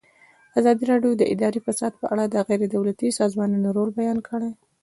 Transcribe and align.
ازادي 0.59 0.83
راډیو 0.91 1.11
د 1.17 1.23
اداري 1.33 1.59
فساد 1.65 1.93
په 2.01 2.05
اړه 2.13 2.23
د 2.27 2.35
غیر 2.47 2.61
دولتي 2.75 3.07
سازمانونو 3.19 3.67
رول 3.77 3.89
بیان 3.99 4.17
کړی. 4.27 4.51